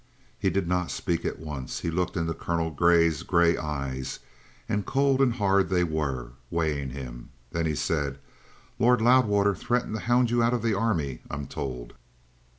[0.39, 1.81] He did not speak at once.
[1.81, 4.17] He looked into Colonel Grey's grey eyes,
[4.67, 7.29] and cold and hard they were, weighing him.
[7.51, 8.17] Then he said:
[8.79, 11.93] "Lord Loudwater threatened to hound you out of the Army, I'm told."